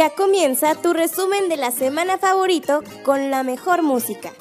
[0.00, 4.32] Ya comienza tu resumen de la semana favorito con la mejor música.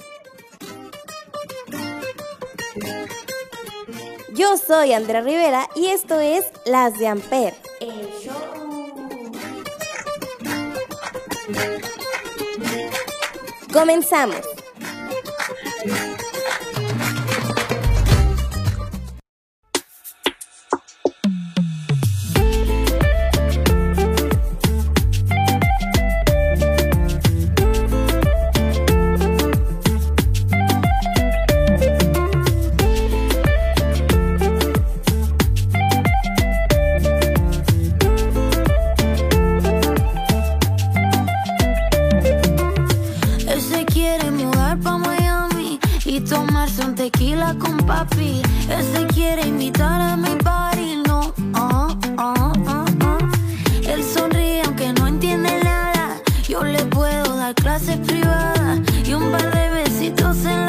[4.34, 7.55] Yo soy Andrea Rivera y esto es Las de Amper.
[13.73, 14.59] Comenzamos.
[57.54, 60.68] clases privadas y un par de besitos en la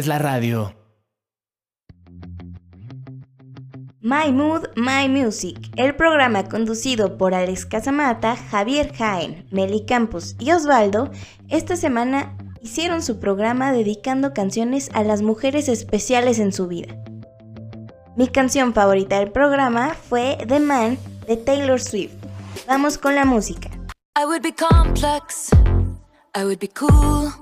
[0.00, 0.74] radio.
[4.00, 10.50] My Mood, My Music, el programa conducido por Alex Casamata, Javier Jaén, Meli Campos y
[10.50, 11.10] Osvaldo,
[11.50, 16.96] esta semana hicieron su programa dedicando canciones a las mujeres especiales en su vida.
[18.16, 22.14] Mi canción favorita del programa fue The Man de Taylor Swift.
[22.66, 23.68] Vamos con la música.
[24.18, 25.50] I would be complex,
[26.34, 27.41] I would be cool.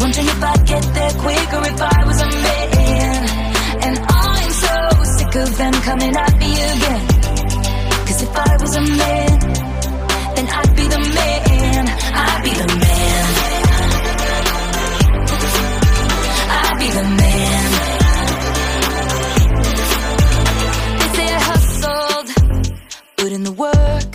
[0.00, 3.28] Wondering if I'd get there quicker if I was a man.
[3.84, 7.06] And I'm so sick of them coming at me again.
[8.06, 9.38] Cause if I was a man,
[10.36, 11.88] then I'd be the man.
[12.14, 13.24] I'd be the man.
[16.56, 17.70] I'd be the man.
[20.98, 22.28] They say I hustled,
[23.18, 24.12] put in the work.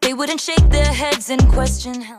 [0.00, 2.18] They wouldn't shake their heads and question how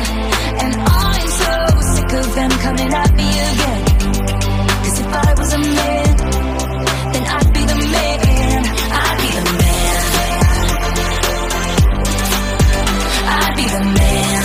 [2.13, 3.85] Of them coming at me again.
[4.83, 6.17] Cause if I was a man,
[7.13, 8.65] then I'd be the man.
[9.01, 10.01] I'd be the man.
[13.37, 14.43] I'd be the man.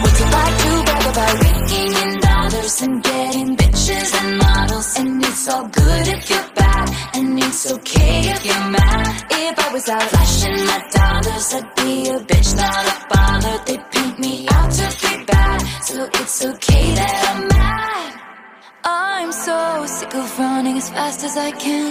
[0.00, 4.98] What's it like to brag about raking in dollars and getting bitches and models?
[4.98, 6.59] And it's all good if you're
[7.14, 9.24] and it's okay if you're mad.
[9.30, 13.66] If I was out flashing my dollars, I'd be a bitch, not a baller.
[13.66, 18.20] They paint me out to be bad, so it's okay that I'm mad.
[18.84, 21.90] I'm so sick of running as fast as I can.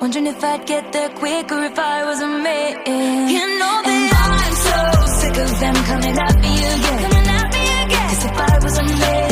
[0.00, 3.28] Wondering if I'd get there quicker if I was a man.
[3.34, 4.78] You know that I'm so
[5.20, 6.98] sick of them coming at me again.
[7.04, 8.08] Coming at me again.
[8.10, 9.31] Cause if I was a man,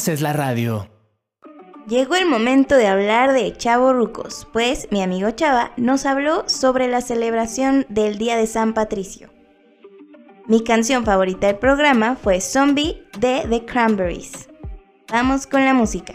[0.00, 0.88] haces la radio.
[1.86, 6.88] Llegó el momento de hablar de Chavo Rucos, pues mi amigo Chava nos habló sobre
[6.88, 9.28] la celebración del Día de San Patricio.
[10.46, 14.48] Mi canción favorita del programa fue Zombie de The Cranberries.
[15.12, 16.14] Vamos con la música.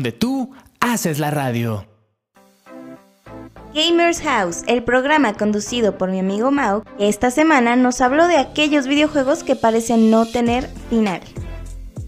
[0.00, 1.86] Donde tú haces la radio.
[3.74, 8.86] Gamers House, el programa conducido por mi amigo Mao, esta semana nos habló de aquellos
[8.86, 11.20] videojuegos que parecen no tener final.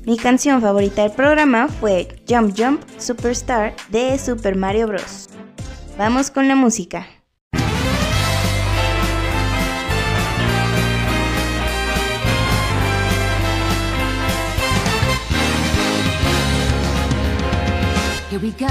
[0.06, 5.28] Mi canción favorita del programa fue Jump Jump Superstar de Super Mario Bros.
[5.99, 7.22] Vamos con la música.
[18.42, 18.66] We go,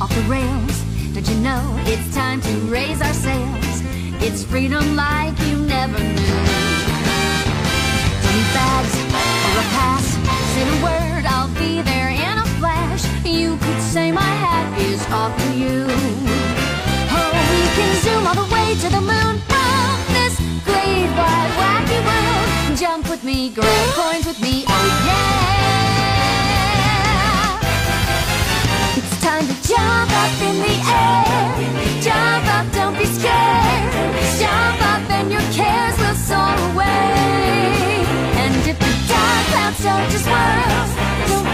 [0.00, 0.84] off the rails.
[1.14, 3.82] Don't you know it's time to raise our sails?
[4.22, 6.38] It's freedom like you never knew.
[8.22, 8.94] Twenty bags
[9.46, 10.06] or a pass.
[10.54, 13.04] Say the word, I'll be there in a flash.
[13.26, 15.86] You could say my hat is off for you.
[17.16, 19.13] Oh, we can zoom all the way to the moon
[40.18, 40.86] swirl,
[41.26, 41.46] don't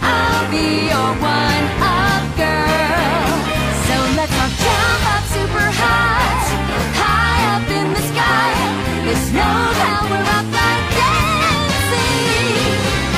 [0.00, 3.32] I'll be your one up girl.
[3.86, 4.32] So let's
[5.14, 6.40] up super high,
[7.00, 8.52] high up in the sky.
[9.34, 9.50] No
[10.36, 12.64] up like dancing.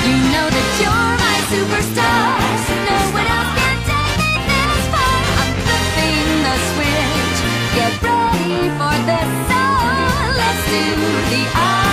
[0.07, 2.35] You know that you're my superstar.
[2.89, 5.19] No one else can take me this far.
[5.41, 7.39] I'm flipping the switch.
[7.79, 8.95] Get ready for
[10.41, 10.85] let's do
[11.31, 11.86] the Odyssey.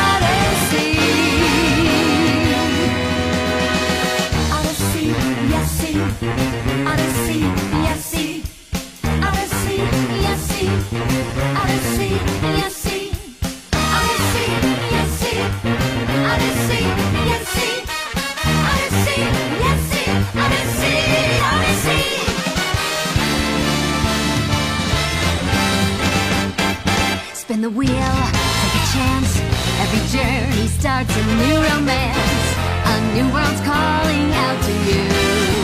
[27.34, 29.32] Spin the wheel, take a chance.
[29.84, 32.48] Every journey starts a new romance.
[32.86, 35.63] A new world's calling out to you.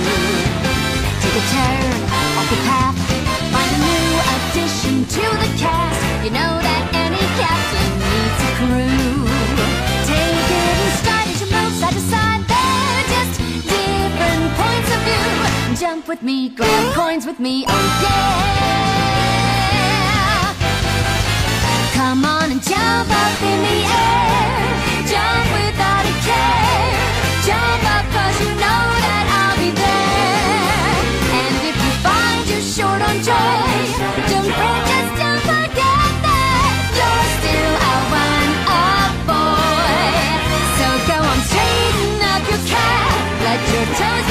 [16.10, 18.39] With me, grab coins with me, oh yeah.
[21.94, 24.74] Come on and jump up in the air.
[25.06, 26.98] Jump without a care.
[27.46, 30.98] Jump up cause you know that I'll be there.
[31.38, 33.70] And if you find you're short on joy,
[34.32, 34.88] don't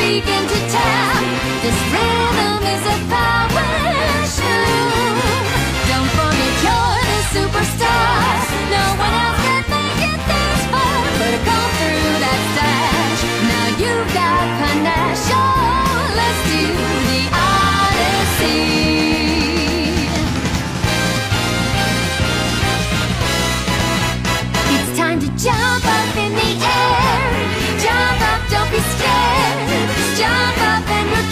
[0.09, 1.23] begin to tap.
[1.63, 3.69] This rhythm is a power
[4.37, 5.13] shoe.
[5.91, 8.33] Don't forget you're the superstar.
[8.73, 11.01] No one else can make it this far.
[11.21, 13.21] Better go through that stash.
[13.53, 15.68] Now you've got panache.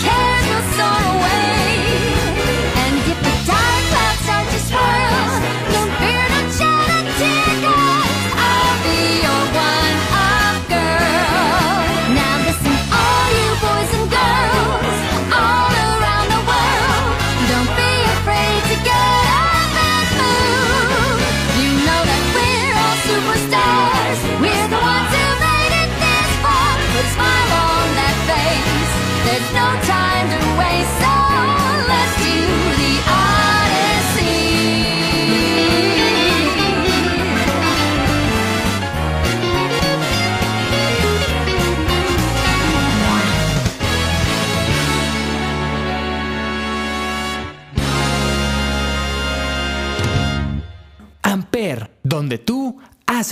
[0.05, 0.26] Up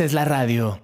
[0.04, 0.80] haces la radio.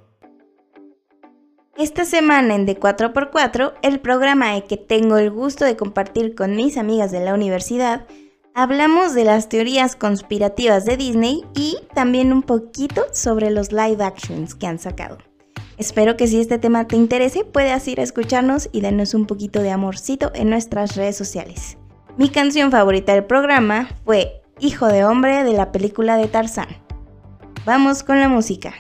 [1.77, 6.79] Esta semana en De 4x4, el programa que tengo el gusto de compartir con mis
[6.79, 8.07] amigas de la universidad,
[8.55, 14.55] hablamos de las teorías conspirativas de Disney y también un poquito sobre los live actions
[14.55, 15.19] que han sacado.
[15.77, 19.61] Espero que si este tema te interese puedas ir a escucharnos y darnos un poquito
[19.61, 21.77] de amorcito en nuestras redes sociales.
[22.17, 26.69] Mi canción favorita del programa fue Hijo de Hombre de la película de Tarzán.
[27.65, 28.75] Vamos con la música.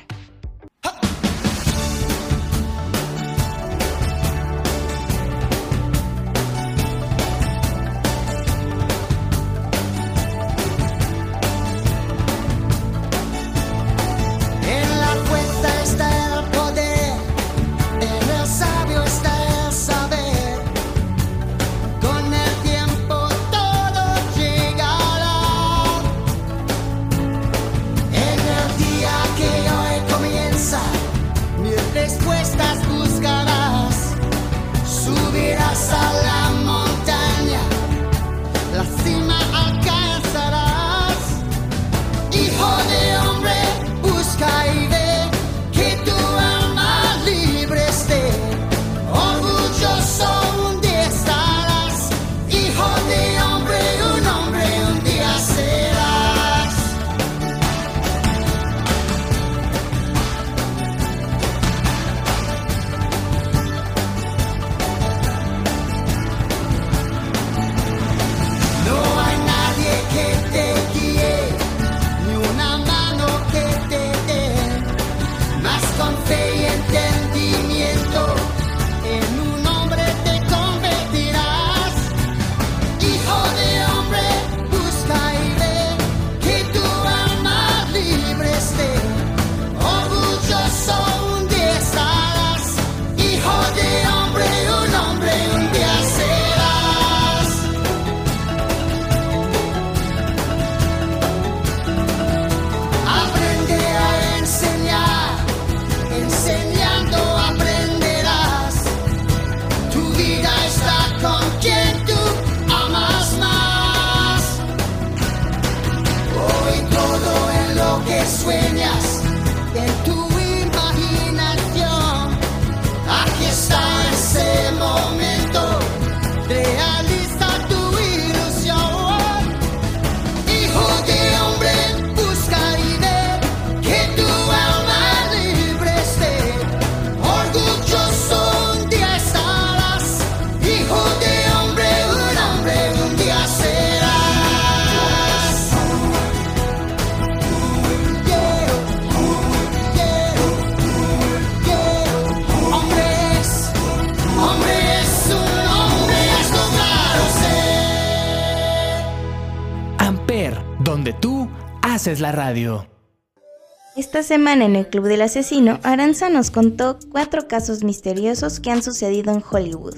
[164.21, 168.83] Esta semana en el Club del Asesino, Aranza nos contó cuatro casos misteriosos que han
[168.83, 169.95] sucedido en Hollywood.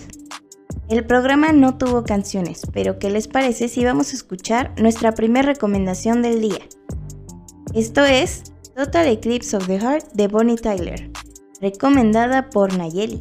[0.89, 5.49] El programa no tuvo canciones, pero ¿qué les parece si vamos a escuchar nuestra primera
[5.49, 6.61] recomendación del día?
[7.75, 8.45] Esto es
[8.77, 11.11] Total Eclipse of the Heart de Bonnie Tyler,
[11.61, 13.21] recomendada por Nayeli.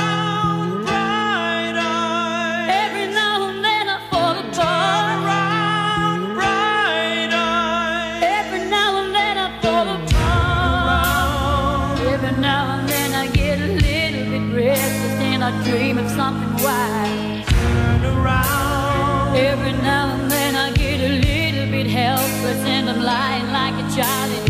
[23.95, 24.40] child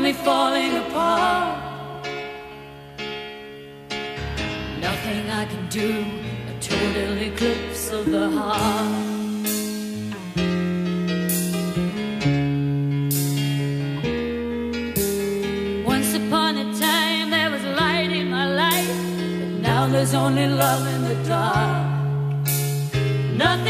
[0.00, 2.06] only falling apart.
[4.80, 5.90] Nothing I can do,
[6.48, 9.46] a total eclipse of the heart.
[15.84, 18.96] Once upon a time there was light in my life,
[19.40, 22.46] but now there's only love in the dark.
[23.36, 23.69] Nothing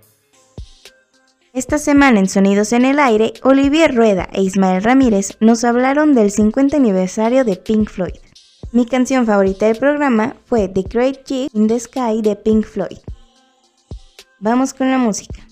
[1.53, 6.31] Esta semana en Sonidos en el Aire, Olivier Rueda e Ismael Ramírez nos hablaron del
[6.31, 8.15] 50 aniversario de Pink Floyd.
[8.71, 12.99] Mi canción favorita del programa fue The Great Gig in the Sky de Pink Floyd.
[14.39, 15.45] Vamos con la música.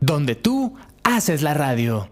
[0.00, 2.08] Donde tú haces la radio.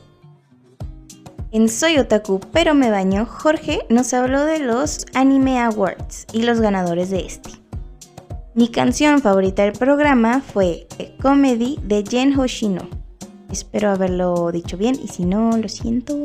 [1.51, 6.61] En Soy Otaku, pero me baño, Jorge nos habló de los Anime Awards y los
[6.61, 7.51] ganadores de este.
[8.55, 10.87] Mi canción favorita del programa fue
[11.21, 12.89] Comedy de Jen Hoshino.
[13.51, 16.23] Espero haberlo dicho bien y si no, lo siento.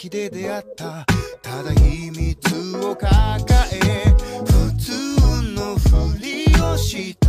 [0.00, 1.04] 先で出会った。
[1.42, 3.10] ただ秘密を抱
[3.70, 4.08] え
[4.46, 7.19] 普通のふりをして。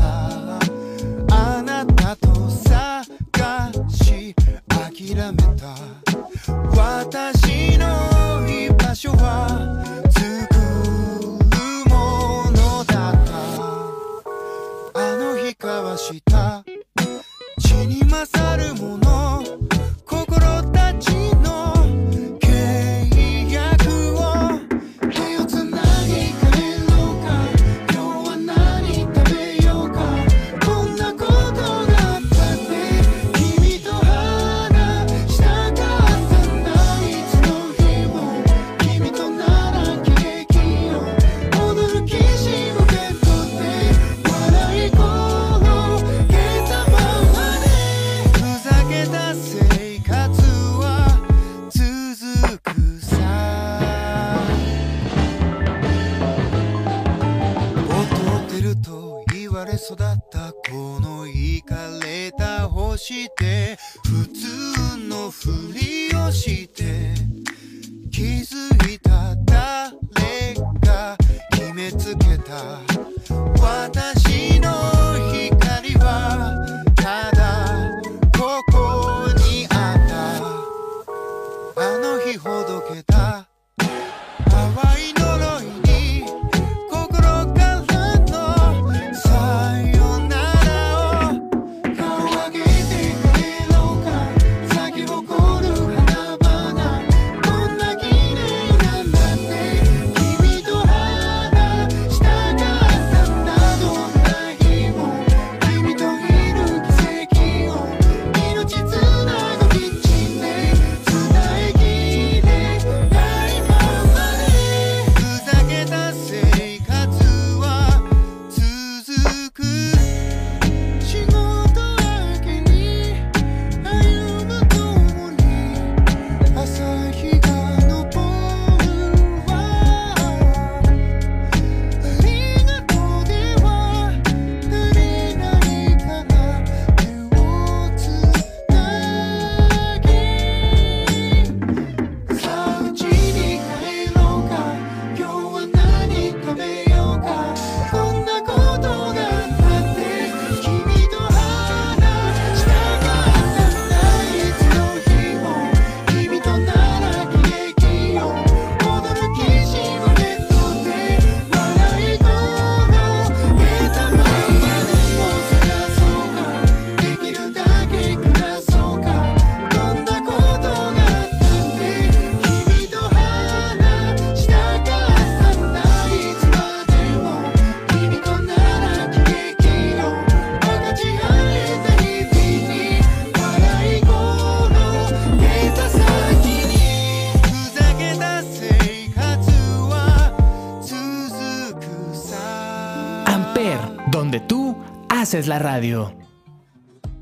[195.34, 196.14] Es la radio.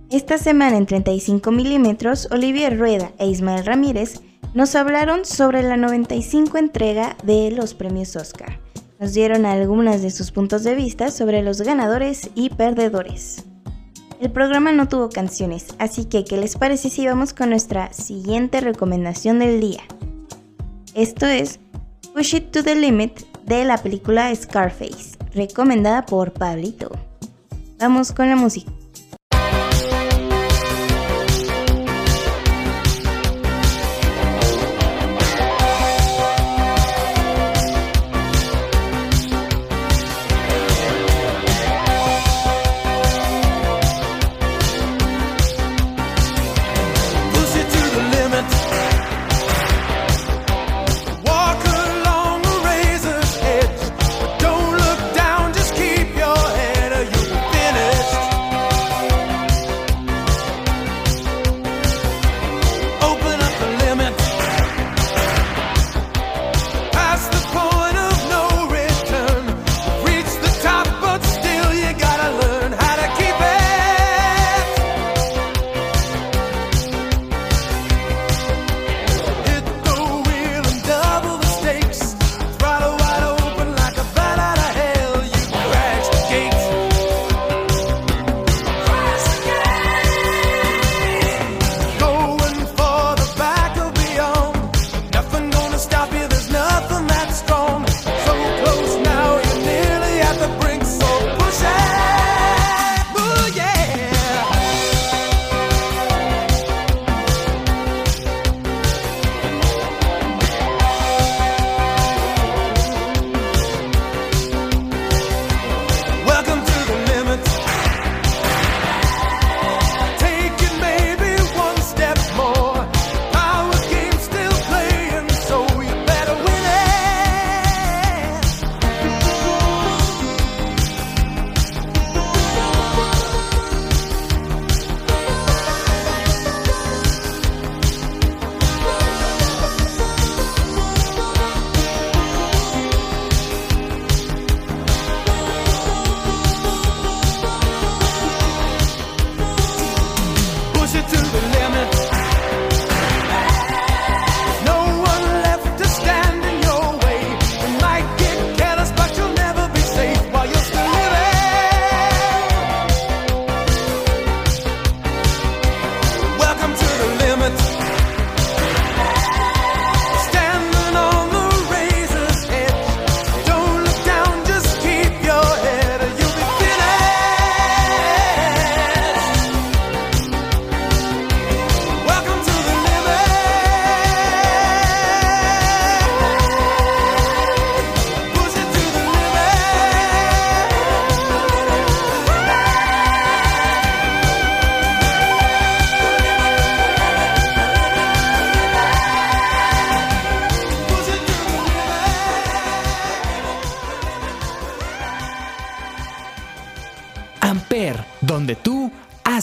[0.10, 4.22] Esta semana en 35 milímetros, Olivier Rueda e Ismael Ramírez
[4.56, 8.60] nos hablaron sobre la 95 entrega de los premios Oscar.
[9.00, 13.46] Nos dieron algunas de sus puntos de vista sobre los ganadores y perdedores.
[14.20, 18.60] El programa no tuvo canciones, así que ¿qué les parece si vamos con nuestra siguiente
[18.60, 19.84] recomendación del día?
[20.96, 21.60] Esto es
[22.16, 26.90] Push It to the Limit de la película Scarface, recomendada por Pablito.
[27.80, 28.70] Vamos con la música.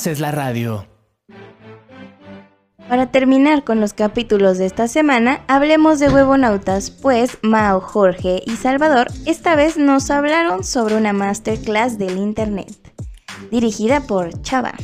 [0.07, 0.87] Haces la radio.
[2.89, 8.55] Para terminar con los capítulos de esta semana, hablemos de huevonautas, pues Mao, Jorge y
[8.55, 12.73] Salvador esta vez nos hablaron sobre una masterclass del internet,
[13.51, 14.75] dirigida por Chava.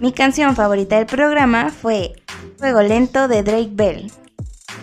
[0.00, 2.12] Mi canción favorita del programa fue
[2.58, 4.10] Fuego Lento de Drake Bell.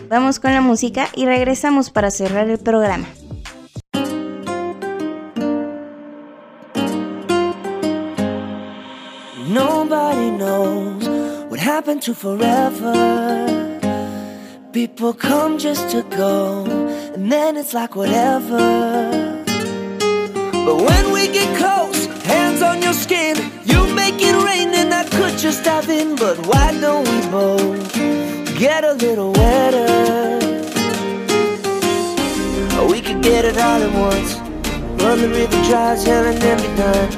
[0.07, 3.07] Vamos con la música y regresamos para cerrar el programa.
[11.73, 12.93] What happened to forever.
[14.71, 16.65] People come just to go,
[17.15, 18.63] and then it's like whatever.
[20.65, 25.03] But when we get close, hands on your skin, you make it rain, and I
[25.15, 26.15] could just dive in.
[26.15, 27.93] But why don't we both
[28.59, 29.89] get a little wetter?
[32.77, 34.31] Or we could get it all at once.
[35.01, 37.09] Run the river dry as hell and then be done.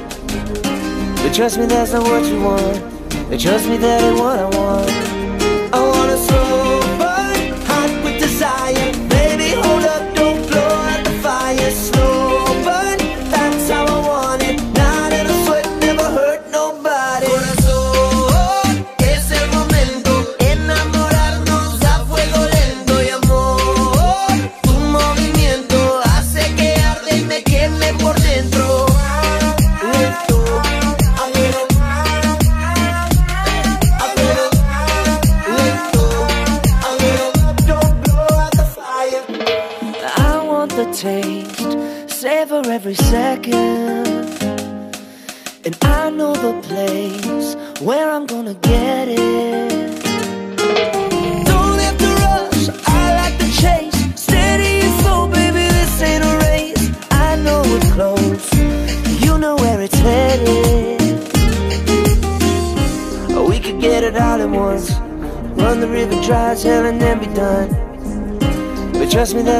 [1.22, 2.95] But trust me, that's not what you want.
[3.30, 5.05] But trust me, that ain't what I want.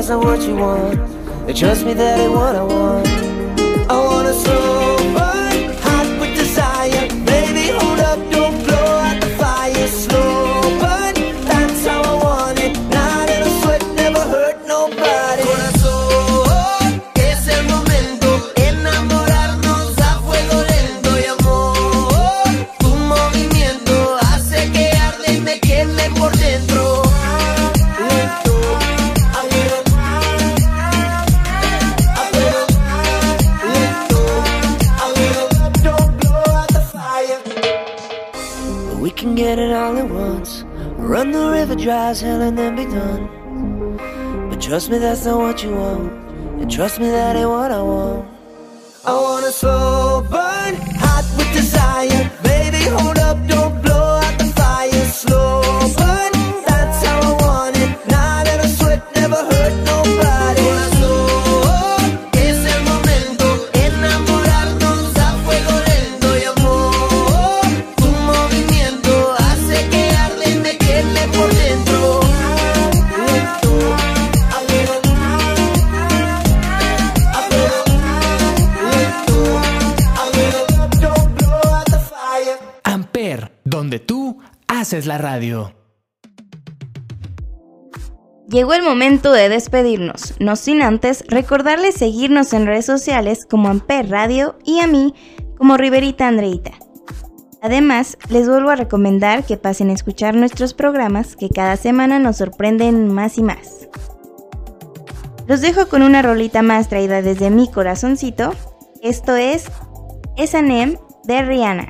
[0.10, 1.56] Not what you want.
[1.56, 3.15] Trust me, that ain't what I want.
[41.86, 44.50] Dry as hell and then be done.
[44.50, 46.12] But trust me, that's not what you want.
[46.60, 48.26] And trust me, that ain't what I want.
[49.06, 50.74] I want a slow burn,
[51.04, 52.32] hot with desire.
[52.42, 53.38] Baby, hold up,
[84.94, 85.74] Es la radio.
[88.48, 94.10] Llegó el momento de despedirnos, no sin antes recordarles seguirnos en redes sociales como Amper
[94.12, 95.16] Radio y a mí
[95.58, 96.72] como Riverita Andreita.
[97.64, 102.38] Además, les vuelvo a recomendar que pasen a escuchar nuestros programas que cada semana nos
[102.38, 103.90] sorprenden más y más.
[105.48, 108.54] Los dejo con una rolita más traída desde mi corazoncito.
[109.02, 109.66] Esto es
[110.38, 111.88] Esanem de Rihanna.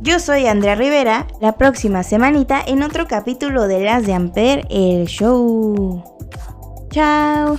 [0.00, 5.06] Yo soy Andrea Rivera, la próxima semanita en otro capítulo de Las de Amper, el
[5.06, 6.02] show.
[6.90, 7.58] Chao.